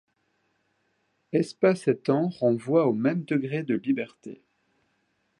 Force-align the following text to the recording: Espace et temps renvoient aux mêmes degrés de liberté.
Espace 1.31 1.87
et 1.87 1.95
temps 1.95 2.29
renvoient 2.29 2.87
aux 2.87 2.93
mêmes 2.93 3.23
degrés 3.23 3.61
de 3.61 3.75
liberté. 3.75 4.41